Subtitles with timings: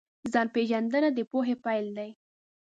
[0.31, 2.09] ځان پېژندنه د پوهې پیل دی.